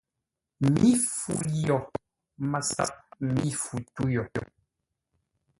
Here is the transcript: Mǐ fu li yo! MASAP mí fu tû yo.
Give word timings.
Mǐ 0.77 0.89
fu 1.15 1.33
li 1.49 1.59
yo! 1.67 1.77
MASAP 2.51 2.93
mí 3.33 3.49
fu 3.61 3.75
tû 3.93 4.03
yo. 4.15 4.23